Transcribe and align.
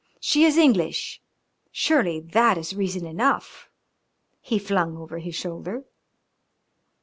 "She 0.19 0.45
is 0.45 0.57
English, 0.57 1.21
surely 1.71 2.19
that 2.21 2.57
is 2.57 2.73
reason 2.73 3.05
enough," 3.05 3.69
he 4.39 4.57
flung 4.57 4.97
over 4.97 5.19
his 5.19 5.35
shoulder. 5.35 5.85